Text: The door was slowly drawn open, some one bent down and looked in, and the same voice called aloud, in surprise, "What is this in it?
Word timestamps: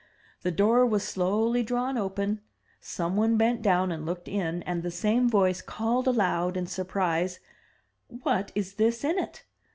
The 0.41 0.49
door 0.49 0.83
was 0.83 1.03
slowly 1.03 1.61
drawn 1.61 1.95
open, 1.95 2.41
some 2.79 3.15
one 3.15 3.37
bent 3.37 3.61
down 3.61 3.91
and 3.91 4.03
looked 4.03 4.27
in, 4.27 4.63
and 4.63 4.81
the 4.81 4.89
same 4.89 5.29
voice 5.29 5.61
called 5.61 6.07
aloud, 6.07 6.57
in 6.57 6.65
surprise, 6.65 7.39
"What 8.07 8.51
is 8.55 8.73
this 8.77 9.03
in 9.03 9.19
it? 9.19 9.43